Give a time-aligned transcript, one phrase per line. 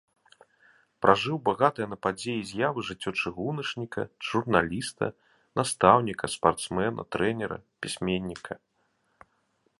[1.05, 5.05] Пражыў багатае на падзеі і з'явы жыццё чыгуначніка, журналіста,
[5.61, 8.53] настаўніка, спартсмена, трэнера, пісьменніка.